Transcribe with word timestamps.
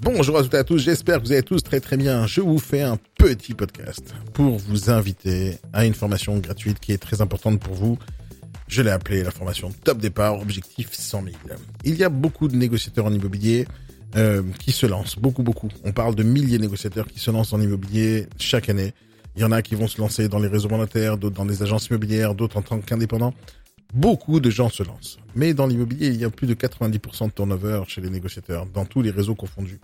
Bonjour 0.00 0.38
à 0.38 0.42
toutes 0.42 0.54
et 0.54 0.58
à 0.58 0.64
tous, 0.64 0.78
j'espère 0.78 1.18
que 1.20 1.26
vous 1.26 1.32
allez 1.32 1.42
tous 1.42 1.62
très 1.62 1.80
très 1.80 1.96
bien. 1.96 2.26
Je 2.26 2.40
vous 2.40 2.58
fais 2.58 2.82
un 2.82 2.98
petit 3.16 3.54
podcast 3.54 4.14
pour 4.32 4.58
vous 4.58 4.90
inviter 4.90 5.58
à 5.72 5.84
une 5.84 5.94
formation 5.94 6.38
gratuite 6.38 6.80
qui 6.80 6.92
est 6.92 6.98
très 6.98 7.20
importante 7.20 7.60
pour 7.60 7.74
vous. 7.74 7.98
Je 8.68 8.82
l'ai 8.82 8.90
appelée 8.90 9.22
la 9.22 9.30
formation 9.30 9.70
Top 9.84 9.98
Départ, 9.98 10.40
objectif 10.40 10.90
100 10.92 11.24
000. 11.24 11.36
Il 11.84 11.96
y 11.96 12.04
a 12.04 12.08
beaucoup 12.08 12.48
de 12.48 12.56
négociateurs 12.56 13.06
en 13.06 13.12
immobilier 13.12 13.66
euh, 14.16 14.42
qui 14.58 14.72
se 14.72 14.86
lancent, 14.86 15.18
beaucoup, 15.18 15.42
beaucoup. 15.42 15.68
On 15.84 15.92
parle 15.92 16.14
de 16.14 16.22
milliers 16.22 16.58
de 16.58 16.62
négociateurs 16.62 17.06
qui 17.06 17.20
se 17.20 17.30
lancent 17.30 17.52
en 17.52 17.60
immobilier 17.60 18.26
chaque 18.38 18.68
année. 18.68 18.94
Il 19.36 19.42
y 19.42 19.44
en 19.44 19.52
a 19.52 19.62
qui 19.62 19.74
vont 19.74 19.86
se 19.86 20.00
lancer 20.00 20.28
dans 20.28 20.38
les 20.38 20.48
réseaux 20.48 20.68
monétaires, 20.68 21.16
d'autres 21.16 21.36
dans 21.36 21.44
les 21.44 21.62
agences 21.62 21.86
immobilières, 21.88 22.34
d'autres 22.34 22.56
en 22.56 22.62
tant 22.62 22.78
qu'indépendants. 22.80 23.34
Beaucoup 23.94 24.40
de 24.40 24.50
gens 24.50 24.68
se 24.68 24.82
lancent. 24.82 25.18
Mais 25.34 25.54
dans 25.54 25.66
l'immobilier, 25.66 26.08
il 26.08 26.16
y 26.16 26.24
a 26.24 26.30
plus 26.30 26.46
de 26.46 26.54
90% 26.54 27.26
de 27.26 27.32
turnover 27.32 27.82
chez 27.88 28.00
les 28.00 28.10
négociateurs, 28.10 28.66
dans 28.66 28.84
tous 28.84 29.02
les 29.02 29.10
réseaux 29.10 29.34
confondus. 29.34 29.80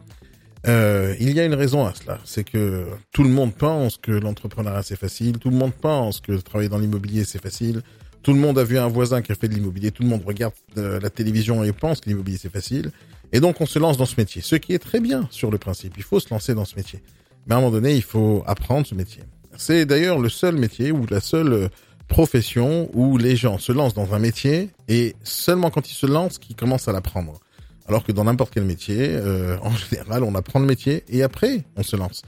Euh, 0.67 1.15
il 1.21 1.33
y 1.33 1.41
a 1.41 1.45
une 1.45 1.55
raison 1.55 1.87
à 1.87 1.95
cela, 1.95 2.19
c'est 2.25 2.43
que 2.43 2.87
tout 3.13 3.23
le 3.23 3.29
monde 3.29 3.55
pense 3.55 3.99
que 3.99 4.11
l'entrepreneuriat 4.11 4.83
c'est 4.83 4.99
facile, 4.99 5.39
tout 5.39 5.51
le 5.51 5.57
monde 5.57 5.73
pense 5.73 6.21
que 6.21 6.33
travailler 6.33 6.69
dans 6.69 6.79
l'immobilier 6.79 7.25
c'est 7.25 7.41
facile, 7.41 7.83
tout 8.23 8.33
le 8.33 8.41
monde 8.41 8.59
a 8.59 8.65
vu 8.65 8.77
un 8.77 8.89
voisin 8.89 9.23
qui 9.23 9.31
a 9.31 9.37
fait 9.37 9.47
de 9.47 9.55
l'immobilier, 9.55 9.93
tout 9.93 10.03
le 10.03 10.09
monde 10.09 10.25
regarde 10.27 10.55
euh, 10.77 10.99
la 10.99 11.11
télévision 11.11 11.63
et 11.63 11.71
pense 11.71 12.01
que 12.01 12.09
l'immobilier 12.09 12.39
c'est 12.39 12.53
facile. 12.53 12.91
Et 13.33 13.39
donc 13.39 13.61
on 13.61 13.67
se 13.67 13.79
lance 13.79 13.97
dans 13.97 14.07
ce 14.07 14.17
métier, 14.19 14.43
ce 14.43 14.57
qui 14.57 14.73
est 14.73 14.81
très 14.81 14.99
bien 14.99 15.29
sur 15.31 15.53
le 15.53 15.59
principe. 15.59 15.95
Il 15.97 16.03
faut 16.03 16.19
se 16.19 16.31
lancer 16.31 16.53
dans 16.53 16.65
ce 16.65 16.75
métier. 16.75 17.01
Mais 17.47 17.55
à 17.55 17.59
un 17.59 17.61
moment 17.61 17.73
donné, 17.73 17.95
il 17.95 18.03
faut 18.03 18.43
apprendre 18.47 18.85
ce 18.85 18.97
métier. 18.97 19.23
C'est 19.57 19.87
d'ailleurs 19.87 20.19
le 20.19 20.29
seul 20.29 20.57
métier 20.57 20.91
ou 20.91 21.07
la 21.09 21.21
seule 21.21 21.53
euh, 21.53 21.69
profession 22.09 22.89
où 22.95 23.19
les 23.19 23.37
gens 23.37 23.59
se 23.59 23.73
lancent 23.73 23.95
dans 23.95 24.15
un 24.15 24.19
métier 24.19 24.71
et 24.89 25.15
seulement 25.23 25.71
quand 25.71 25.91
ils 25.91 25.95
se 25.95 26.07
lancent 26.07 26.39
qu'ils 26.39 26.57
commencent 26.57 26.89
à 26.89 26.93
l'apprendre. 26.93 27.41
Alors 27.89 28.05
que 28.05 28.13
dans 28.13 28.25
n'importe 28.25 28.53
quel 28.53 28.65
métier, 28.65 29.11
euh, 29.11 29.57
en 29.63 29.71
général, 29.91 30.25
on 30.25 30.35
apprend 30.35 30.61
le 30.61 30.67
métier 30.67 31.05
et 31.09 31.23
après 31.23 31.65
on 31.77 31.83
se 31.83 31.97
lance. 31.97 32.23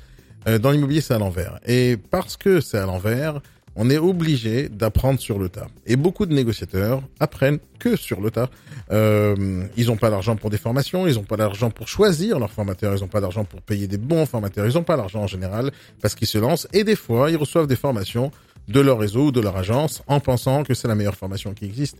Euh, 0.46 0.58
dans 0.58 0.70
l'immobilier, 0.70 1.00
c'est 1.00 1.14
à 1.14 1.18
l'envers. 1.18 1.58
Et 1.66 1.96
parce 2.10 2.36
que 2.36 2.60
c'est 2.60 2.78
à 2.78 2.86
l'envers, 2.86 3.40
on 3.80 3.90
est 3.90 3.98
obligé 3.98 4.68
d'apprendre 4.68 5.20
sur 5.20 5.38
le 5.38 5.48
tas. 5.48 5.68
Et 5.86 5.94
beaucoup 5.94 6.27
de 6.27 6.34
négociateurs 6.34 7.00
apprennent 7.20 7.61
que 7.78 7.94
sur 7.94 8.20
le 8.20 8.33
tas. 8.33 8.50
Euh, 8.90 9.64
ils 9.77 9.86
n'ont 9.86 9.96
pas 9.96 10.11
l'argent 10.11 10.34
pour 10.34 10.50
des 10.50 10.58
formations, 10.58 11.06
ils 11.06 11.14
n'ont 11.14 11.22
pas 11.22 11.36
l'argent 11.36 11.70
pour 11.70 11.86
choisir 11.86 12.40
leurs 12.40 12.50
formateurs, 12.50 12.96
ils 12.96 13.00
n'ont 13.00 13.08
pas 13.08 13.20
l'argent 13.20 13.44
pour 13.44 13.62
payer 13.62 13.86
des 13.86 13.98
bons 13.98 14.27
formateurs, 14.27 14.67
ils 14.67 14.74
n'ont 14.74 14.83
pas 14.83 14.96
l'argent 14.96 15.22
en 15.22 15.27
général 15.28 15.70
parce 16.02 16.17
qu'ils 16.17 16.27
se 16.27 16.38
lancent. 16.38 16.67
Et 16.72 16.83
des 16.83 16.96
fois, 16.96 17.30
ils 17.30 17.36
reçoivent 17.36 17.68
des 17.68 17.77
formations 17.77 18.33
de 18.68 18.80
leur 18.80 18.98
réseau 18.98 19.27
ou 19.27 19.33
de 19.33 19.40
leur 19.40 19.56
agence 19.56 20.02
en 20.06 20.20
pensant 20.20 20.62
que 20.62 20.74
c'est 20.74 20.89
la 20.89 20.95
meilleure 20.95 21.17
formation 21.17 21.55
qui 21.55 21.64
existe. 21.64 21.96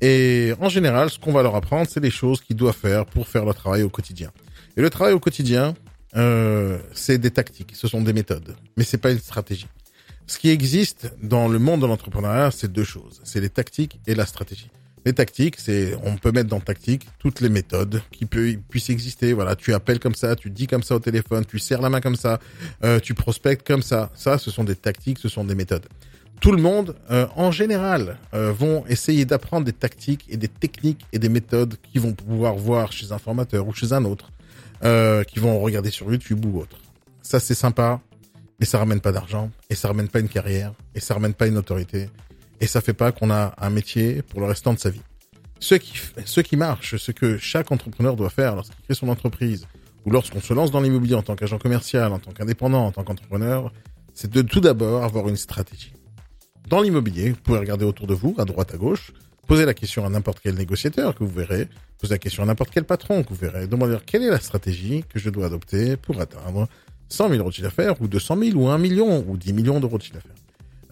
Et 0.00 0.52
en 0.60 0.68
général, 0.68 1.10
ce 1.10 1.18
qu'on 1.18 1.32
va 1.32 1.42
leur 1.42 1.54
apprendre, 1.54 1.88
c'est 1.88 2.00
les 2.00 2.10
choses 2.10 2.40
qu'ils 2.40 2.56
doivent 2.56 2.76
faire 2.76 3.06
pour 3.06 3.28
faire 3.28 3.44
leur 3.44 3.54
travail 3.54 3.82
au 3.82 3.88
quotidien. 3.88 4.30
Et 4.76 4.80
le 4.80 4.90
travail 4.90 5.12
au 5.12 5.20
quotidien, 5.20 5.74
euh, 6.16 6.78
c'est 6.92 7.18
des 7.18 7.30
tactiques, 7.30 7.72
ce 7.74 7.88
sont 7.88 8.02
des 8.02 8.12
méthodes, 8.12 8.54
mais 8.76 8.84
c'est 8.84 8.98
pas 8.98 9.10
une 9.10 9.18
stratégie. 9.18 9.68
Ce 10.26 10.38
qui 10.38 10.50
existe 10.50 11.12
dans 11.22 11.48
le 11.48 11.58
monde 11.58 11.82
de 11.82 11.86
l'entrepreneuriat, 11.86 12.50
c'est 12.50 12.72
deux 12.72 12.84
choses. 12.84 13.20
C'est 13.24 13.40
les 13.40 13.50
tactiques 13.50 14.00
et 14.06 14.14
la 14.14 14.24
stratégie. 14.24 14.70
Les 15.04 15.12
tactiques, 15.12 15.56
c'est, 15.58 15.96
on 16.04 16.16
peut 16.16 16.30
mettre 16.30 16.48
dans 16.48 16.60
tactique 16.60 17.08
toutes 17.18 17.40
les 17.40 17.48
méthodes 17.48 18.00
qui 18.12 18.26
puissent 18.26 18.90
exister. 18.90 19.32
Voilà, 19.32 19.56
tu 19.56 19.74
appelles 19.74 19.98
comme 19.98 20.14
ça, 20.14 20.36
tu 20.36 20.48
dis 20.48 20.68
comme 20.68 20.84
ça 20.84 20.94
au 20.94 21.00
téléphone, 21.00 21.44
tu 21.44 21.58
serres 21.58 21.82
la 21.82 21.90
main 21.90 22.00
comme 22.00 22.14
ça, 22.14 22.38
euh, 22.84 23.00
tu 23.00 23.12
prospectes 23.14 23.66
comme 23.66 23.82
ça. 23.82 24.10
Ça, 24.14 24.38
ce 24.38 24.52
sont 24.52 24.62
des 24.62 24.76
tactiques, 24.76 25.18
ce 25.18 25.28
sont 25.28 25.44
des 25.44 25.56
méthodes. 25.56 25.86
Tout 26.42 26.50
le 26.50 26.60
monde, 26.60 26.96
euh, 27.12 27.28
en 27.36 27.52
général, 27.52 28.18
euh, 28.34 28.50
vont 28.50 28.84
essayer 28.88 29.24
d'apprendre 29.24 29.64
des 29.64 29.72
tactiques 29.72 30.24
et 30.28 30.36
des 30.36 30.48
techniques 30.48 31.06
et 31.12 31.20
des 31.20 31.28
méthodes 31.28 31.76
qu'ils 31.84 32.00
vont 32.00 32.14
pouvoir 32.14 32.56
voir 32.56 32.90
chez 32.90 33.12
un 33.12 33.18
formateur 33.18 33.68
ou 33.68 33.72
chez 33.72 33.92
un 33.92 34.04
autre, 34.04 34.32
euh, 34.84 35.22
qui 35.22 35.38
vont 35.38 35.60
regarder 35.60 35.92
sur 35.92 36.10
YouTube 36.10 36.44
ou 36.44 36.58
autre. 36.58 36.78
Ça, 37.22 37.38
c'est 37.38 37.54
sympa, 37.54 38.00
mais 38.58 38.66
ça 38.66 38.78
ramène 38.78 39.00
pas 39.00 39.12
d'argent, 39.12 39.52
et 39.70 39.76
ça 39.76 39.86
ramène 39.86 40.08
pas 40.08 40.18
une 40.18 40.28
carrière, 40.28 40.72
et 40.96 41.00
ça 41.00 41.14
ramène 41.14 41.32
pas 41.32 41.46
une 41.46 41.56
autorité, 41.56 42.10
et 42.60 42.66
ça 42.66 42.80
fait 42.80 42.92
pas 42.92 43.12
qu'on 43.12 43.30
a 43.30 43.54
un 43.56 43.70
métier 43.70 44.22
pour 44.22 44.40
le 44.40 44.46
restant 44.46 44.74
de 44.74 44.80
sa 44.80 44.90
vie. 44.90 45.02
Ce 45.60 45.76
qui, 45.76 45.92
ce 46.24 46.40
qui 46.40 46.56
marche, 46.56 46.96
ce 46.96 47.12
que 47.12 47.38
chaque 47.38 47.70
entrepreneur 47.70 48.16
doit 48.16 48.30
faire 48.30 48.56
lorsqu'il 48.56 48.82
crée 48.82 48.94
son 48.94 49.10
entreprise, 49.10 49.68
ou 50.04 50.10
lorsqu'on 50.10 50.40
se 50.40 50.52
lance 50.52 50.72
dans 50.72 50.80
l'immobilier 50.80 51.14
en 51.14 51.22
tant 51.22 51.36
qu'agent 51.36 51.58
commercial, 51.58 52.12
en 52.12 52.18
tant 52.18 52.32
qu'indépendant, 52.32 52.84
en 52.84 52.90
tant 52.90 53.04
qu'entrepreneur, 53.04 53.72
c'est 54.12 54.28
de 54.28 54.42
tout 54.42 54.60
d'abord 54.60 55.04
avoir 55.04 55.28
une 55.28 55.36
stratégie. 55.36 55.92
Dans 56.72 56.80
l'immobilier, 56.80 57.28
vous 57.28 57.36
pouvez 57.36 57.58
regarder 57.58 57.84
autour 57.84 58.06
de 58.06 58.14
vous, 58.14 58.34
à 58.38 58.46
droite, 58.46 58.72
à 58.72 58.78
gauche, 58.78 59.12
poser 59.46 59.66
la 59.66 59.74
question 59.74 60.06
à 60.06 60.08
n'importe 60.08 60.40
quel 60.42 60.54
négociateur 60.54 61.14
que 61.14 61.22
vous 61.22 61.30
verrez, 61.30 61.68
poser 61.98 62.14
la 62.14 62.18
question 62.18 62.42
à 62.42 62.46
n'importe 62.46 62.70
quel 62.70 62.84
patron 62.84 63.22
que 63.24 63.28
vous 63.28 63.34
verrez, 63.34 63.66
demander 63.66 63.98
quelle 64.06 64.22
est 64.22 64.30
la 64.30 64.40
stratégie 64.40 65.04
que 65.06 65.18
je 65.18 65.28
dois 65.28 65.44
adopter 65.44 65.98
pour 65.98 66.18
atteindre 66.18 66.66
100 67.10 67.28
000 67.28 67.40
euros 67.40 67.50
de 67.50 67.54
chiffre 67.54 67.68
d'affaires, 67.68 68.00
ou 68.00 68.08
200 68.08 68.38
000, 68.38 68.58
ou 68.58 68.68
1 68.70 68.78
million, 68.78 69.22
ou 69.28 69.36
10 69.36 69.52
millions 69.52 69.80
d'euros 69.80 69.98
de 69.98 70.02
chiffre 70.02 70.14
d'affaires. 70.14 70.32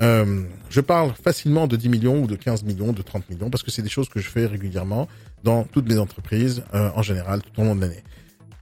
Euh, 0.03 0.43
je 0.69 0.83
parle 0.83 1.15
facilement 1.15 1.67
de 1.67 1.77
10 1.77 1.89
millions 1.89 2.25
ou 2.25 2.27
de 2.27 2.37
15 2.37 2.63
millions, 2.65 2.93
de 2.93 3.01
30 3.01 3.31
millions, 3.31 3.49
parce 3.49 3.63
que 3.63 3.71
c'est 3.71 3.81
des 3.81 3.89
choses 3.89 4.11
que 4.11 4.21
je 4.21 4.29
fais 4.29 4.45
régulièrement 4.45 5.09
dans 5.45 5.65
toutes 5.65 5.89
mes 5.89 5.97
entreprises, 5.97 6.63
euh, 6.75 6.91
en 6.95 7.01
général, 7.01 7.41
tout 7.41 7.59
au 7.59 7.65
long 7.65 7.75
de 7.75 7.81
l'année. 7.81 8.05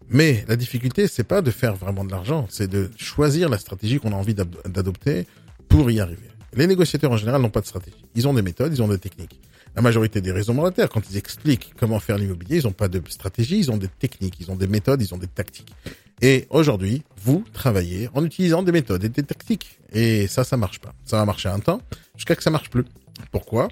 Mais 0.09 0.45
la 0.47 0.55
difficulté, 0.55 1.09
c'est 1.09 1.25
pas 1.25 1.43
de 1.43 1.51
faire 1.51 1.75
vraiment 1.75 2.05
de 2.05 2.13
l'argent, 2.13 2.47
c'est 2.49 2.71
de 2.71 2.93
choisir 2.97 3.49
la 3.49 3.59
stratégie 3.59 3.99
qu'on 3.99 4.13
a 4.13 4.17
envie 4.17 4.35
d'adopter 4.35 5.27
pour 5.69 5.91
y 5.91 5.99
arriver. 5.99 6.29
Les 6.55 6.67
négociateurs 6.67 7.13
en 7.13 7.17
général 7.17 7.43
n'ont 7.43 7.51
pas 7.51 7.61
de 7.61 7.67
stratégie. 7.67 8.05
Ils 8.15 8.27
ont 8.27 8.35
des 8.35 8.43
méthodes, 8.43 8.73
ils 8.73 8.83
ont 8.83 8.89
des 8.89 8.99
techniques. 8.99 9.41
La 9.77 9.83
majorité 9.83 10.21
des 10.21 10.33
réseaux 10.33 10.55
monétaires, 10.55 10.89
quand 10.89 11.03
ils 11.11 11.17
expliquent 11.17 11.73
comment 11.79 12.01
faire 12.01 12.19
l'immobilier, 12.19 12.59
ils 12.59 12.65
n'ont 12.65 12.73
pas 12.73 12.89
de 12.89 13.03
stratégie, 13.09 13.59
ils 13.59 13.71
ont 13.71 13.77
des 13.77 13.89
techniques, 13.89 14.41
ils 14.41 14.51
ont 14.51 14.57
des 14.57 14.67
méthodes, 14.67 15.01
ils 15.03 15.15
ont 15.15 15.19
des 15.19 15.27
tactiques. 15.27 15.73
Et 16.21 16.47
aujourd'hui, 16.51 17.03
vous 17.23 17.45
travaillez 17.53 18.09
en 18.15 18.25
utilisant 18.25 18.63
des 18.63 18.73
méthodes 18.73 19.05
et 19.05 19.09
des 19.09 19.23
tactiques. 19.23 19.79
Et 19.93 20.27
ça, 20.27 20.43
ça 20.43 20.57
marche 20.57 20.81
pas. 20.81 20.95
Ça 21.05 21.17
va 21.17 21.25
marcher 21.25 21.49
un 21.49 21.61
temps 21.61 21.81
jusqu'à 22.17 22.35
que 22.35 22.43
ça 22.43 22.51
marche 22.51 22.71
plus. 22.71 22.85
Pourquoi? 23.31 23.69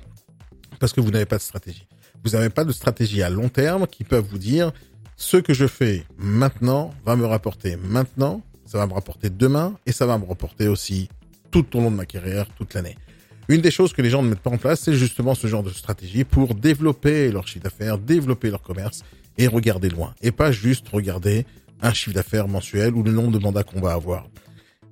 Parce 0.79 0.93
que 0.93 1.01
vous 1.01 1.11
n'avez 1.11 1.27
pas 1.27 1.39
de 1.39 1.43
stratégie. 1.43 1.87
Vous 2.25 2.31
n'avez 2.31 2.51
pas 2.51 2.65
de 2.65 2.73
stratégie 2.73 3.23
à 3.23 3.31
long 3.31 3.49
terme 3.49 3.87
qui 3.87 4.05
peuvent 4.05 4.27
vous 4.31 4.39
dire 4.39 4.73
ce 5.17 5.39
que 5.39 5.55
je 5.55 5.67
fais 5.67 6.05
maintenant 6.19 6.95
va 7.05 7.17
me 7.17 7.25
rapporter 7.25 7.77
maintenant, 7.77 8.43
ça 8.67 8.79
va 8.79 8.87
me 8.87 8.93
rapporter 8.93 9.31
demain 9.31 9.75
et 9.87 9.93
ça 9.93 10.07
va 10.07 10.19
me 10.19 10.27
rapporter 10.27 10.69
aussi 10.69 11.09
tout 11.51 11.77
au 11.77 11.81
long 11.81 11.91
de 11.91 11.97
ma 11.97 12.07
carrière, 12.07 12.47
toute 12.57 12.75
l'année. 12.75 12.97
Une 13.48 13.60
des 13.60 13.71
choses 13.71 13.93
que 13.93 14.03
les 14.03 14.10
gens 14.10 14.22
ne 14.22 14.28
mettent 14.28 14.41
pas 14.41 14.51
en 14.51 14.59
place, 14.59 14.81
c'est 14.81 14.95
justement 14.95 15.34
ce 15.34 15.47
genre 15.47 15.63
de 15.63 15.71
stratégie 15.71 16.25
pour 16.25 16.54
développer 16.54 17.31
leur 17.31 17.47
chiffre 17.47 17.65
d'affaires, 17.65 17.98
développer 17.98 18.51
leur 18.51 18.63
commerce 18.63 19.03
et 19.39 19.47
regarder 19.47 19.89
loin. 19.89 20.15
Et 20.21 20.33
pas 20.33 20.51
juste 20.51 20.89
regarder 20.89 21.47
un 21.81 21.93
chiffre 21.93 22.15
d'affaires 22.15 22.48
mensuel 22.48 22.95
ou 22.95 23.03
le 23.03 23.13
nombre 23.13 23.31
de 23.31 23.39
mandats 23.39 23.63
qu'on 23.63 23.81
va 23.81 23.93
avoir. 23.93 24.27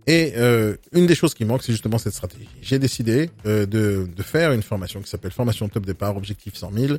Et 0.07 0.35
euh, 0.37 0.77
une 0.93 1.07
des 1.07 1.15
choses 1.15 1.35
qui 1.35 1.45
manque, 1.45 1.63
c'est 1.63 1.73
justement 1.73 1.99
cette 1.99 2.13
stratégie. 2.13 2.49
J'ai 2.61 2.79
décidé 2.79 3.31
euh, 3.47 3.65
de, 3.65 4.07
de, 4.15 4.23
faire 4.23 4.53
une 4.53 4.63
formation 4.63 5.01
qui 5.01 5.09
s'appelle 5.09 5.33
Formation 5.33 5.69
Top 5.69 5.87
Départ 5.87 6.17
Objectif 6.17 6.55
100 6.57 6.73
000, 6.73 6.95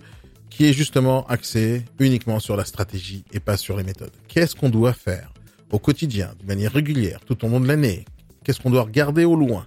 qui 0.50 0.66
est 0.66 0.74
justement 0.74 1.26
axée 1.28 1.84
uniquement 2.00 2.40
sur 2.40 2.58
la 2.58 2.66
stratégie 2.66 3.24
et 3.32 3.40
pas 3.40 3.58
sur 3.58 3.78
les 3.78 3.84
méthodes. 3.84 4.12
Qu'est-ce 4.28 4.56
qu'on 4.56 4.70
doit 4.70 4.94
faire 4.94 5.32
au 5.72 5.80
quotidien, 5.80 6.34
de 6.42 6.48
manière 6.48 6.72
régulière, 6.72 7.20
tout 7.26 7.46
au 7.46 7.50
long 7.50 7.60
de 7.60 7.68
l'année? 7.68 8.06
Qu'est-ce 8.46 8.62
qu'on 8.62 8.70
doit 8.70 8.84
regarder 8.84 9.26
au 9.26 9.36
loin? 9.36 9.66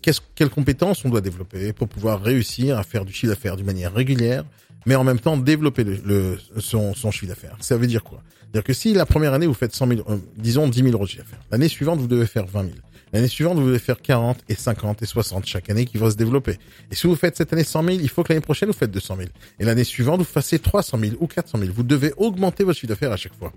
Quelles 0.00 0.48
compétences 0.48 1.04
on 1.04 1.10
doit 1.10 1.20
développer 1.20 1.72
pour 1.72 1.88
pouvoir 1.88 2.22
réussir 2.22 2.78
à 2.78 2.84
faire 2.84 3.04
du 3.04 3.12
chiffre 3.12 3.32
d'affaires 3.32 3.56
d'une 3.56 3.66
manière 3.66 3.92
régulière, 3.92 4.44
mais 4.86 4.94
en 4.94 5.04
même 5.04 5.20
temps 5.20 5.36
développer 5.36 5.84
son, 6.58 6.94
chiffre 7.10 7.26
d'affaires? 7.26 7.56
Ça 7.60 7.76
veut 7.76 7.86
dire 7.86 8.02
quoi? 8.02 8.22
C'est-à-dire 8.42 8.64
que 8.64 8.72
si 8.72 8.94
la 8.94 9.06
première 9.06 9.34
année 9.34 9.46
vous 9.46 9.54
faites 9.54 9.74
100 9.74 9.88
000, 9.88 10.00
euh, 10.08 10.16
disons 10.36 10.68
10 10.68 10.82
000 10.82 10.92
euros 10.92 11.04
de 11.04 11.10
chiffre 11.10 11.24
d'affaires, 11.24 11.42
l'année 11.50 11.68
suivante 11.68 11.98
vous 11.98 12.06
devez 12.06 12.26
faire 12.26 12.46
20 12.46 12.62
000. 12.64 12.74
L'année 13.12 13.28
suivante, 13.28 13.58
vous 13.58 13.66
devez 13.66 13.78
faire 13.78 14.00
40 14.00 14.38
et 14.48 14.54
50 14.54 15.02
et 15.02 15.06
60 15.06 15.44
chaque 15.44 15.68
année 15.68 15.84
qui 15.84 15.98
va 15.98 16.10
se 16.10 16.16
développer. 16.16 16.58
Et 16.90 16.94
si 16.94 17.06
vous 17.06 17.14
faites 17.14 17.36
cette 17.36 17.52
année 17.52 17.64
100 17.64 17.84
000, 17.84 17.96
il 18.00 18.08
faut 18.08 18.22
que 18.22 18.30
l'année 18.30 18.40
prochaine, 18.40 18.70
vous 18.70 18.76
faites 18.76 18.90
200 18.90 19.16
000. 19.16 19.28
Et 19.58 19.64
l'année 19.66 19.84
suivante, 19.84 20.20
vous 20.20 20.24
fassiez 20.24 20.58
300 20.58 20.98
000 20.98 21.16
ou 21.20 21.26
400 21.26 21.58
000. 21.58 21.72
Vous 21.74 21.82
devez 21.82 22.14
augmenter 22.16 22.64
votre 22.64 22.78
chiffre 22.78 22.88
d'affaires 22.88 23.12
à 23.12 23.18
chaque 23.18 23.34
fois. 23.34 23.52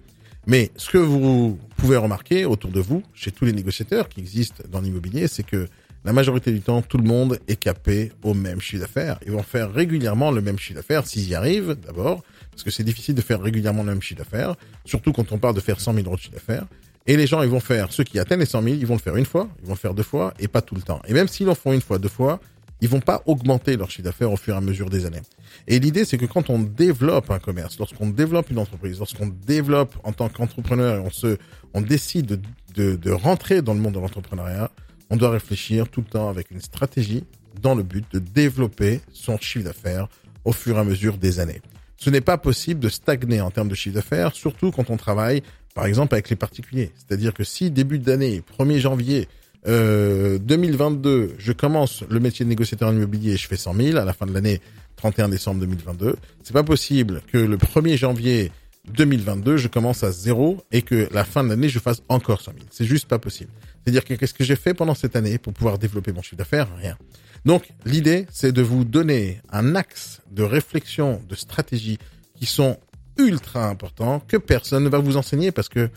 Mais 0.47 0.71
ce 0.75 0.89
que 0.89 0.97
vous 0.97 1.57
pouvez 1.77 1.97
remarquer 1.97 2.45
autour 2.45 2.71
de 2.71 2.79
vous, 2.79 3.03
chez 3.13 3.31
tous 3.31 3.45
les 3.45 3.53
négociateurs 3.53 4.09
qui 4.09 4.19
existent 4.19 4.63
dans 4.69 4.81
l'immobilier, 4.81 5.27
c'est 5.27 5.43
que 5.43 5.67
la 6.03 6.13
majorité 6.13 6.51
du 6.51 6.61
temps, 6.61 6.83
tout 6.83 6.99
le 6.99 7.03
monde 7.03 7.39
est 7.47 7.55
capé 7.55 8.11
au 8.21 8.35
même 8.35 8.61
chiffre 8.61 8.81
d'affaires. 8.81 9.17
Ils 9.25 9.31
vont 9.31 9.41
faire 9.41 9.73
régulièrement 9.73 10.29
le 10.29 10.39
même 10.39 10.59
chiffre 10.59 10.75
d'affaires, 10.75 11.07
s'ils 11.07 11.27
y 11.27 11.33
arrivent 11.33 11.75
d'abord, 11.83 12.23
parce 12.51 12.61
que 12.61 12.69
c'est 12.69 12.83
difficile 12.83 13.15
de 13.15 13.21
faire 13.21 13.41
régulièrement 13.41 13.81
le 13.81 13.89
même 13.89 14.03
chiffre 14.03 14.19
d'affaires, 14.19 14.55
surtout 14.85 15.13
quand 15.13 15.31
on 15.31 15.39
parle 15.39 15.55
de 15.55 15.61
faire 15.61 15.79
100 15.79 15.95
000 15.95 16.05
euros 16.05 16.15
de 16.15 16.21
chiffre 16.21 16.35
d'affaires. 16.35 16.65
Et 17.07 17.17
les 17.17 17.25
gens, 17.25 17.41
ils 17.41 17.49
vont 17.49 17.59
faire 17.59 17.91
ceux 17.91 18.03
qui 18.03 18.19
atteignent 18.19 18.39
les 18.39 18.45
100 18.45 18.61
000, 18.61 18.75
ils 18.75 18.85
vont 18.85 18.95
le 18.95 18.99
faire 18.99 19.15
une 19.15 19.25
fois, 19.25 19.49
ils 19.61 19.65
vont 19.65 19.73
le 19.73 19.79
faire 19.79 19.95
deux 19.95 20.03
fois, 20.03 20.35
et 20.39 20.47
pas 20.47 20.61
tout 20.61 20.75
le 20.75 20.81
temps. 20.83 21.01
Et 21.07 21.13
même 21.13 21.27
s'ils 21.27 21.49
en 21.49 21.55
font 21.55 21.73
une 21.73 21.81
fois, 21.81 21.97
deux 21.97 22.09
fois, 22.09 22.39
ils 22.81 22.89
vont 22.89 22.99
pas 22.99 23.21
augmenter 23.25 23.77
leur 23.77 23.89
chiffre 23.89 24.03
d'affaires 24.03 24.31
au 24.31 24.37
fur 24.37 24.53
et 24.53 24.57
à 24.57 24.61
mesure 24.61 24.89
des 24.89 25.05
années. 25.05 25.21
Et 25.67 25.79
l'idée, 25.79 26.05
c'est 26.05 26.17
que 26.17 26.25
quand 26.25 26.49
on 26.49 26.59
développe 26.59 27.31
un 27.31 27.39
commerce, 27.39 27.79
lorsqu'on 27.79 28.09
développe 28.09 28.49
une 28.49 28.59
entreprise, 28.59 28.99
lorsqu'on 28.99 29.27
développe 29.27 29.95
en 30.03 30.11
tant 30.11 30.29
qu'entrepreneur, 30.29 31.03
on 31.03 31.09
se, 31.09 31.37
on 31.73 31.81
décide 31.81 32.25
de, 32.25 32.39
de, 32.75 32.95
de 32.95 33.11
rentrer 33.11 33.61
dans 33.61 33.73
le 33.73 33.79
monde 33.79 33.93
de 33.93 33.99
l'entrepreneuriat, 33.99 34.71
on 35.09 35.17
doit 35.17 35.29
réfléchir 35.29 35.89
tout 35.89 36.01
le 36.01 36.07
temps 36.07 36.29
avec 36.29 36.51
une 36.51 36.61
stratégie 36.61 37.23
dans 37.61 37.75
le 37.75 37.83
but 37.83 38.05
de 38.11 38.19
développer 38.19 39.01
son 39.13 39.37
chiffre 39.37 39.65
d'affaires 39.65 40.07
au 40.43 40.51
fur 40.51 40.77
et 40.77 40.79
à 40.79 40.83
mesure 40.83 41.17
des 41.17 41.39
années. 41.39 41.61
Ce 41.97 42.09
n'est 42.09 42.21
pas 42.21 42.37
possible 42.37 42.79
de 42.79 42.89
stagner 42.89 43.41
en 43.41 43.51
termes 43.51 43.69
de 43.69 43.75
chiffre 43.75 43.95
d'affaires, 43.95 44.35
surtout 44.35 44.71
quand 44.71 44.89
on 44.89 44.97
travaille 44.97 45.41
par 45.73 45.85
exemple 45.85 46.15
avec 46.15 46.29
les 46.29 46.35
particuliers. 46.35 46.91
C'est-à-dire 46.95 47.33
que 47.33 47.43
si 47.43 47.69
début 47.71 47.99
d'année, 47.99 48.41
1er 48.57 48.79
janvier 48.79 49.27
euh, 49.67 50.37
2022, 50.39 51.35
je 51.37 51.51
commence 51.51 52.03
le 52.09 52.19
métier 52.19 52.45
de 52.45 52.49
négociateur 52.49 52.91
immobilier 52.91 53.33
et 53.33 53.37
je 53.37 53.47
fais 53.47 53.57
100 53.57 53.73
000 53.73 53.97
à 53.97 54.05
la 54.05 54.13
fin 54.13 54.25
de 54.25 54.33
l'année 54.33 54.61
31 54.97 55.29
décembre 55.29 55.59
2022, 55.61 56.15
c'est 56.43 56.53
pas 56.53 56.63
possible 56.63 57.21
que 57.31 57.37
le 57.37 57.57
1er 57.57 57.97
janvier 57.97 58.51
2022, 58.93 59.57
je 59.57 59.67
commence 59.67 60.03
à 60.03 60.11
zéro 60.11 60.63
et 60.71 60.81
que 60.81 61.07
la 61.11 61.25
fin 61.25 61.43
de 61.43 61.49
l'année, 61.49 61.69
je 61.69 61.79
fasse 61.79 62.01
encore 62.09 62.41
100 62.41 62.53
000. 62.53 62.65
C'est 62.71 62.85
juste 62.85 63.07
pas 63.07 63.19
possible. 63.19 63.49
C'est-à-dire 63.83 64.05
que 64.05 64.13
qu'est-ce 64.13 64.33
que 64.33 64.43
j'ai 64.43 64.55
fait 64.55 64.73
pendant 64.73 64.95
cette 64.95 65.15
année 65.15 65.37
pour 65.37 65.53
pouvoir 65.53 65.77
développer 65.77 66.11
mon 66.11 66.21
chiffre 66.21 66.37
d'affaires? 66.37 66.67
Rien. 66.77 66.97
Donc, 67.45 67.69
l'idée, 67.85 68.27
c'est 68.31 68.51
de 68.51 68.61
vous 68.61 68.83
donner 68.83 69.41
un 69.51 69.75
axe 69.75 70.21
de 70.31 70.43
réflexion, 70.43 71.21
de 71.27 71.35
stratégie 71.35 71.99
qui 72.35 72.45
sont 72.45 72.77
ultra 73.17 73.67
important 73.69 74.21
que 74.27 74.37
personne 74.37 74.83
ne 74.83 74.89
va 74.89 74.99
vous 74.99 75.17
enseigner 75.17 75.51
parce 75.51 75.69
que 75.69 75.89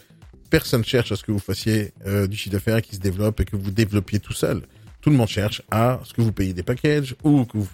personne 0.51 0.85
cherche 0.85 1.13
à 1.13 1.17
ce 1.17 1.23
que 1.23 1.33
vous 1.33 1.39
fassiez 1.39 1.93
euh, 2.07 2.27
du 2.27 2.37
chiffre 2.37 2.53
d'affaires 2.53 2.83
qui 2.83 2.97
se 2.97 3.01
développe 3.01 3.41
et 3.41 3.45
que 3.45 3.57
vous 3.57 3.71
développiez 3.71 4.21
tout 4.21 4.33
seul. 4.33 4.63
Tout 5.01 5.11
le 5.11 5.17
monde 5.17 5.29
cherche 5.29 5.63
à 5.71 6.01
ce 6.05 6.13
que 6.13 6.21
vous 6.21 6.33
payiez 6.33 6.53
des 6.53 6.63
packages 6.63 7.15
ou 7.23 7.45
que 7.45 7.59
vous 7.59 7.69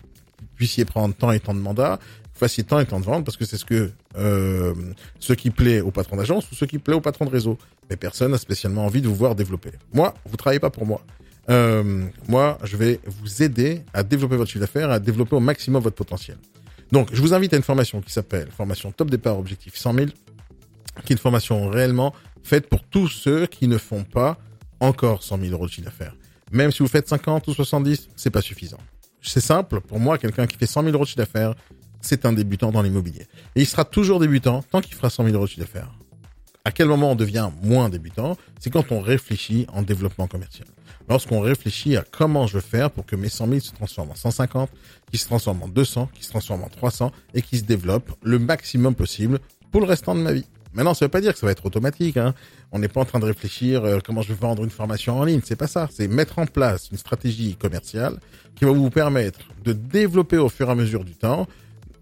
puissiez 0.57 0.85
prendre 0.85 1.15
tant 1.15 1.33
et 1.33 1.41
tant 1.41 1.55
de 1.55 1.61
mandats, 1.61 1.99
que 1.99 2.29
vous 2.35 2.39
fassiez 2.39 2.65
tant 2.65 2.81
et 2.81 2.87
tant 2.87 3.01
de 3.01 3.05
ventes 3.05 3.25
parce 3.25 3.37
que 3.37 3.45
c'est 3.45 3.57
ce 3.57 3.65
que 3.65 3.91
euh, 4.17 4.75
ce 5.19 5.33
qui 5.33 5.51
plaît 5.51 5.81
au 5.81 5.91
patron 5.91 6.17
d'agence 6.17 6.51
ou 6.51 6.55
ce 6.55 6.65
qui 6.65 6.79
plaît 6.79 6.95
au 6.95 7.01
patron 7.01 7.25
de 7.25 7.31
réseau. 7.31 7.59
Mais 7.91 7.97
personne 7.97 8.33
n'a 8.33 8.39
spécialement 8.39 8.85
envie 8.85 9.01
de 9.01 9.09
vous 9.09 9.15
voir 9.15 9.35
développer. 9.35 9.71
Moi, 9.93 10.15
vous 10.27 10.37
travaillez 10.37 10.61
pas 10.61 10.71
pour 10.71 10.87
moi. 10.87 11.05
Euh, 11.51 12.05
moi, 12.29 12.59
je 12.65 12.77
vais 12.77 13.01
vous 13.07 13.43
aider 13.43 13.83
à 13.93 14.03
développer 14.03 14.37
votre 14.37 14.51
chiffre 14.51 14.65
d'affaires, 14.65 14.91
à 14.91 14.99
développer 14.99 15.37
au 15.37 15.41
maximum 15.41 15.83
votre 15.83 15.97
potentiel. 15.97 16.39
Donc, 16.93 17.09
je 17.13 17.21
vous 17.21 17.35
invite 17.35 17.53
à 17.53 17.57
une 17.57 17.63
formation 17.63 18.01
qui 18.01 18.13
s'appelle 18.13 18.49
Formation 18.57 18.93
Top 18.93 19.11
Départ 19.11 19.39
Objectif 19.39 19.77
100 19.77 19.95
000, 19.95 20.07
qui 21.05 21.13
est 21.13 21.17
une 21.17 21.19
formation 21.19 21.69
réellement 21.69 22.15
faite 22.45 22.69
pour 22.69 22.85
tous 22.85 23.09
ceux 23.09 23.47
qui 23.47 23.67
ne 23.67 23.79
font 23.79 24.05
pas 24.05 24.39
encore 24.81 25.23
100 25.23 25.41
000 25.41 25.53
euros 25.53 25.67
de 25.67 25.71
chiffre 25.73 25.87
d'affaires. 25.87 26.15
Même 26.53 26.71
si 26.71 26.81
vous 26.81 26.89
faites 26.89 27.09
50 27.09 27.49
ou 27.49 27.55
70, 27.55 28.11
c'est 28.15 28.31
pas 28.31 28.43
suffisant. 28.43 28.79
C'est 29.23 29.41
simple. 29.41 29.81
Pour 29.81 29.99
moi, 29.99 30.19
quelqu'un 30.19 30.47
qui 30.47 30.57
fait 30.57 30.67
100 30.67 30.83
000 30.83 30.95
euros 30.95 31.05
de 31.05 31.09
chiffre 31.09 31.19
d'affaires, 31.19 31.55
c'est 32.01 32.27
un 32.27 32.33
débutant 32.33 32.71
dans 32.71 32.83
l'immobilier. 32.83 33.27
Et 33.57 33.63
il 33.63 33.67
sera 33.67 33.85
toujours 33.85 34.21
débutant 34.21 34.63
tant 34.71 34.81
qu'il 34.81 34.95
fera 34.95 35.11
100 35.11 35.25
000 35.25 35.35
euros 35.35 35.47
de 35.47 35.51
chiffre 35.51 35.67
d'affaires. 35.67 35.91
À 36.67 36.71
quel 36.71 36.87
moment 36.87 37.13
on 37.13 37.17
devient 37.17 37.51
moins 37.63 37.89
débutant? 37.89 38.37
C'est 38.61 38.71
quand 38.71 38.93
on 38.93 39.01
réfléchit 39.01 39.67
en 39.73 39.83
développement 39.83 40.27
commercial 40.27 40.67
lorsqu'on 41.09 41.41
réfléchit 41.41 41.97
à 41.97 42.05
comment 42.11 42.47
je 42.47 42.55
veux 42.55 42.61
faire 42.61 42.91
pour 42.91 43.07
que 43.07 43.17
mes 43.17 43.29
100 43.29 43.49
000 43.49 43.61
se 43.61 43.73
transforment 43.73 44.13
en 44.13 44.17
150, 44.17 44.71
qui 45.11 45.19
se 45.19 45.27
transforment 45.27 45.65
en 45.65 45.69
200, 45.69 46.09
qui 46.15 46.25
se 46.25 46.31
transforment 46.31 46.65
en 46.65 46.69
300 46.69 47.13
et 47.35 47.43
qui 47.43 47.59
se 47.59 47.65
développent 47.65 48.13
le 48.23 48.39
maximum 48.39 48.95
possible 48.95 49.39
pour 49.71 49.81
le 49.81 49.87
restant 49.87 50.15
de 50.15 50.21
ma 50.21 50.33
vie. 50.33 50.47
Maintenant, 50.75 50.95
ça 50.95 51.05
veut 51.05 51.11
pas 51.11 51.21
dire 51.21 51.33
que 51.33 51.39
ça 51.39 51.47
va 51.47 51.53
être 51.53 51.65
automatique. 51.65 52.17
Hein. 52.17 52.35
On 52.73 52.79
n'est 52.79 52.89
pas 52.89 53.01
en 53.01 53.05
train 53.05 53.21
de 53.21 53.25
réfléchir 53.25 53.85
euh, 53.85 53.99
comment 54.05 54.23
je 54.23 54.29
vais 54.29 54.39
vendre 54.39 54.65
une 54.65 54.71
formation 54.71 55.19
en 55.19 55.25
ligne. 55.25 55.41
C'est 55.45 55.57
pas 55.57 55.69
ça. 55.69 55.89
C'est 55.93 56.09
mettre 56.09 56.39
en 56.39 56.47
place 56.47 56.89
une 56.91 56.99
stratégie 56.99 57.57
commerciale 57.57 58.19
qui 58.57 58.65
va 58.65 58.73
vous 58.73 58.91
permettre 58.91 59.41
de 59.65 59.73
développer 59.73 60.37
au 60.37 60.49
fur 60.49 60.69
et 60.69 60.73
à 60.73 60.75
mesure 60.75 61.05
du 61.05 61.15
temps 61.15 61.47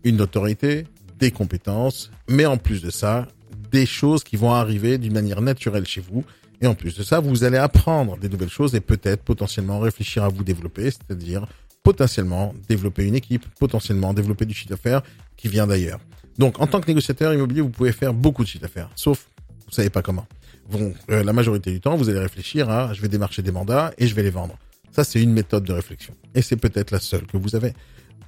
une 0.04 0.20
autorité, 0.20 0.86
des 1.19 1.30
compétences, 1.30 2.10
mais 2.28 2.46
en 2.46 2.56
plus 2.56 2.82
de 2.82 2.90
ça, 2.90 3.28
des 3.70 3.86
choses 3.86 4.24
qui 4.24 4.36
vont 4.36 4.52
arriver 4.52 4.98
d'une 4.98 5.12
manière 5.12 5.40
naturelle 5.40 5.86
chez 5.86 6.00
vous 6.00 6.25
et 6.62 6.66
en 6.68 6.75
plus 6.75 6.96
de 6.96 7.02
ça, 7.02 7.18
vous 7.18 7.42
allez 7.42 7.58
apprendre 7.58 8.16
des 8.18 8.28
nouvelles 8.28 8.48
choses 8.48 8.76
et 8.76 8.80
peut-être 8.80 9.22
potentiellement 9.22 9.80
réfléchir 9.80 10.22
à 10.22 10.28
vous 10.28 10.44
développer, 10.44 10.90
c'est-à-dire 10.92 11.46
potentiellement 11.82 12.54
développer 12.68 13.04
une 13.04 13.16
équipe, 13.16 13.44
potentiellement 13.58 14.14
développer 14.14 14.46
du 14.46 14.54
chiffre 14.54 14.70
d'affaires 14.70 15.02
qui 15.36 15.48
vient 15.48 15.66
d'ailleurs. 15.66 15.98
Donc, 16.38 16.61
en 16.61 16.67
tant 16.67 16.81
que 16.81 16.87
négociateur 16.87 17.32
immobilier, 17.34 17.61
vous 17.61 17.70
pouvez 17.70 17.93
faire 17.93 18.14
beaucoup 18.14 18.43
de 18.43 18.49
chiffre 18.49 18.62
d'affaires, 18.62 18.90
sauf 18.94 19.29
vous 19.73 19.76
savez 19.76 19.90
pas 19.90 20.02
comment. 20.02 20.26
Bon, 20.70 20.93
euh, 21.11 21.25
la 21.25 21.32
majorité 21.32 21.73
du 21.73 21.81
temps, 21.81 21.96
vous 21.96 22.11
allez 22.11 22.19
réfléchir 22.19 22.69
à 22.69 22.93
je 22.93 23.00
vais 23.00 23.08
démarcher 23.08 23.40
des 23.40 23.52
mandats 23.52 23.93
et 23.96 24.06
je 24.06 24.14
vais 24.14 24.23
les 24.23 24.31
vendre. 24.31 24.58
Ça, 24.90 25.02
c'est 25.02 25.23
une 25.23 25.32
méthode 25.32 25.64
de 25.64 25.73
réflexion. 25.73 26.14
Et 26.34 26.43
c'est 26.43 26.56
peut-être 26.56 26.90
la 26.90 27.00
seule 27.00 27.26
que 27.26 27.38
vous 27.38 27.56
avez. 27.56 27.73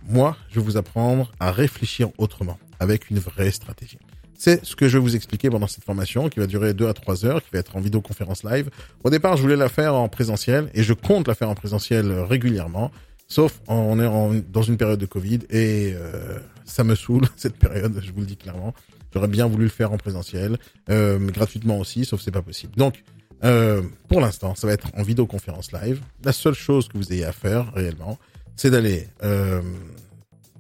Moi, 0.09 0.37
je 0.51 0.59
vais 0.59 0.65
vous 0.65 0.79
apprendre 0.79 1.31
à 1.41 1.53
réfléchir 1.53 2.09
autrement, 2.17 2.59
avec 2.81 3.11
une 3.11 3.19
vraie 3.19 3.51
stratégie. 3.51 3.99
C'est 4.39 4.65
ce 4.65 4.75
que 4.75 4.89
je 4.89 4.97
vais 4.97 5.03
vous 5.03 5.17
expliquer 5.17 5.51
pendant 5.51 5.67
cette 5.67 5.85
formation 5.85 6.31
qui 6.31 6.41
va 6.41 6.47
durer 6.47 6.73
deux 6.73 6.89
à 6.89 6.95
trois 6.95 7.27
heures, 7.27 7.43
qui 7.43 7.51
va 7.53 7.59
être 7.59 7.77
en 7.77 7.81
vidéoconférence 7.81 8.43
live. 8.43 8.71
Au 9.05 9.11
départ, 9.11 9.37
je 9.37 9.43
voulais 9.43 9.57
la 9.57 9.69
faire 9.69 9.95
en 9.95 10.09
présentiel 10.09 10.71
et 10.73 10.83
je 10.83 10.95
compte 10.95 11.29
la 11.29 11.35
faire 11.35 11.51
en 11.51 11.55
présentiel 11.55 12.11
régulièrement. 12.11 12.91
Sauf 13.27 13.61
on 13.69 13.99
est 14.01 14.43
dans 14.53 14.63
une 14.63 14.77
période 14.77 15.01
de 15.01 15.07
Covid 15.07 15.41
et 15.51 15.95
euh, 15.95 16.39
ça 16.65 16.85
me 16.85 16.95
saoule 16.95 17.27
cette 17.37 17.57
période, 17.57 18.01
je 18.03 18.13
vous 18.13 18.21
le 18.21 18.27
dis 18.27 18.37
clairement. 18.37 18.75
J'aurais 19.15 19.29
bien 19.29 19.47
voulu 19.47 19.65
le 19.65 19.71
faire 19.71 19.93
en 19.93 19.97
présentiel, 19.97 20.59
euh, 20.91 21.19
gratuitement 21.31 21.79
aussi, 21.79 22.05
sauf 22.05 22.21
c'est 22.21 22.33
pas 22.33 22.43
possible. 22.43 22.75
Donc, 22.75 23.05
euh, 23.45 23.83
pour 24.09 24.21
l'instant, 24.21 24.57
ça 24.57 24.67
va 24.67 24.73
être 24.73 24.89
en 24.97 25.05
vidéoconférence 25.05 25.71
live. 25.71 26.01
La 26.25 26.33
seule 26.33 26.55
chose 26.55 26.89
que 26.89 26.99
vous 26.99 27.13
ayez 27.13 27.25
à 27.25 27.31
faire 27.31 27.73
réellement, 27.75 28.19
c'est 28.57 28.71
d'aller 28.71 29.09
euh, 29.23 29.63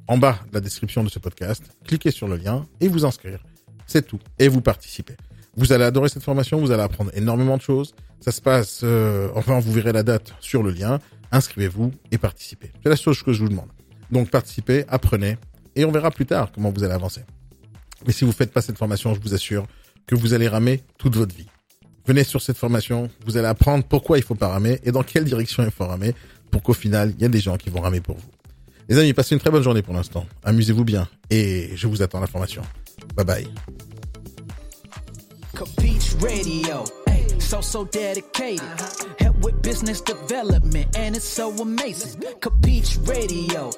en 0.06 0.18
bas 0.18 0.38
de 0.50 0.54
la 0.54 0.60
description 0.60 1.02
de 1.02 1.08
ce 1.08 1.18
podcast, 1.18 1.64
cliquer 1.84 2.12
sur 2.12 2.28
le 2.28 2.36
lien 2.36 2.64
et 2.80 2.86
vous 2.86 3.04
inscrire. 3.04 3.42
C'est 3.86 4.06
tout. 4.06 4.20
Et 4.38 4.46
vous 4.46 4.60
participez. 4.60 5.16
Vous 5.56 5.72
allez 5.72 5.84
adorer 5.84 6.08
cette 6.08 6.22
formation, 6.22 6.60
vous 6.60 6.70
allez 6.70 6.82
apprendre 6.82 7.10
énormément 7.14 7.56
de 7.56 7.62
choses. 7.62 7.94
Ça 8.20 8.30
se 8.30 8.40
passe, 8.40 8.84
enfin, 9.34 9.58
vous 9.58 9.72
verrez 9.72 9.92
la 9.92 10.02
date 10.02 10.32
sur 10.40 10.62
le 10.62 10.70
lien. 10.70 11.00
Inscrivez-vous 11.34 11.90
et 12.12 12.18
participez. 12.18 12.70
C'est 12.80 12.88
la 12.88 12.94
chose 12.94 13.20
que 13.24 13.32
je 13.32 13.42
vous 13.42 13.48
demande. 13.48 13.68
Donc, 14.12 14.30
participez, 14.30 14.84
apprenez, 14.86 15.36
et 15.74 15.84
on 15.84 15.90
verra 15.90 16.12
plus 16.12 16.26
tard 16.26 16.52
comment 16.54 16.70
vous 16.70 16.84
allez 16.84 16.94
avancer. 16.94 17.22
Mais 18.06 18.12
si 18.12 18.24
vous 18.24 18.30
faites 18.30 18.52
pas 18.52 18.62
cette 18.62 18.78
formation, 18.78 19.14
je 19.14 19.20
vous 19.20 19.34
assure 19.34 19.66
que 20.06 20.14
vous 20.14 20.32
allez 20.32 20.46
ramer 20.46 20.84
toute 20.96 21.16
votre 21.16 21.34
vie. 21.34 21.48
Venez 22.06 22.22
sur 22.22 22.40
cette 22.40 22.56
formation, 22.56 23.10
vous 23.26 23.36
allez 23.36 23.48
apprendre 23.48 23.82
pourquoi 23.82 24.16
il 24.18 24.22
faut 24.22 24.36
pas 24.36 24.46
ramer 24.46 24.78
et 24.84 24.92
dans 24.92 25.02
quelle 25.02 25.24
direction 25.24 25.64
il 25.64 25.72
faut 25.72 25.86
ramer 25.86 26.14
pour 26.52 26.62
qu'au 26.62 26.74
final, 26.74 27.12
il 27.16 27.22
y 27.22 27.24
a 27.24 27.28
des 27.28 27.40
gens 27.40 27.56
qui 27.56 27.68
vont 27.68 27.80
ramer 27.80 28.00
pour 28.00 28.16
vous. 28.16 28.30
Les 28.88 28.96
amis, 28.98 29.12
passez 29.12 29.34
une 29.34 29.40
très 29.40 29.50
bonne 29.50 29.62
journée 29.64 29.82
pour 29.82 29.94
l'instant. 29.94 30.26
Amusez-vous 30.44 30.84
bien 30.84 31.08
et 31.30 31.70
je 31.74 31.88
vous 31.88 32.00
attends 32.00 32.20
la 32.20 32.28
formation. 32.28 32.62
Bye 33.16 33.24
bye. 33.24 33.48
So 37.44 37.60
so 37.60 37.84
dedicated. 37.84 38.66
Help 39.20 39.36
with 39.44 39.62
business 39.62 40.00
development, 40.00 40.96
and 40.96 41.14
it's 41.14 41.24
so 41.24 41.50
amazing. 41.52 42.20
Capiche 42.40 43.06
Radio, 43.06 43.70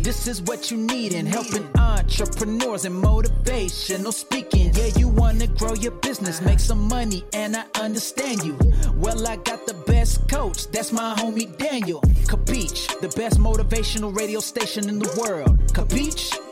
this 0.00 0.26
is 0.26 0.42
what 0.42 0.70
you 0.70 0.78
need 0.78 1.12
in 1.12 1.26
helping 1.26 1.64
entrepreneurs 1.78 2.84
and 2.84 2.96
motivational 3.04 4.12
speaking. 4.12 4.72
Yeah, 4.74 4.90
you 4.98 5.08
wanna 5.08 5.46
grow 5.46 5.74
your 5.74 5.92
business, 5.92 6.40
make 6.40 6.58
some 6.58 6.88
money, 6.88 7.22
and 7.32 7.54
I 7.54 7.64
understand 7.80 8.42
you. 8.42 8.58
Well, 8.96 9.24
I 9.28 9.36
got 9.36 9.66
the 9.66 9.74
best 9.86 10.28
coach, 10.28 10.66
that's 10.72 10.90
my 10.90 11.14
homie 11.14 11.56
Daniel. 11.56 12.00
Capiche, 12.26 12.88
the 13.00 13.08
best 13.16 13.38
motivational 13.38 14.16
radio 14.16 14.40
station 14.40 14.88
in 14.88 14.98
the 14.98 15.10
world. 15.20 15.58
Capiche? 15.74 16.51